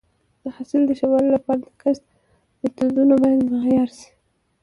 د 0.41 0.43
حاصل 0.55 0.81
د 0.87 0.91
ښه 0.99 1.07
والي 1.11 1.29
لپاره 1.35 1.59
د 1.65 1.67
کښت 1.81 2.03
میتودونه 2.61 3.13
باید 3.23 3.49
معیاري 3.51 3.93
شي. 3.97 4.09